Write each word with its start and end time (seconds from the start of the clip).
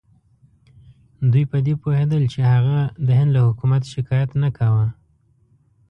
دوی 1.31 1.43
په 1.51 1.57
دې 1.65 1.73
پوهېدل 1.81 2.23
چې 2.33 2.39
هغه 2.53 2.79
د 3.07 3.09
هند 3.19 3.29
له 3.35 3.41
حکومت 3.47 3.81
شکایت 3.93 4.31
نه 4.43 4.49
کاوه. 4.57 4.87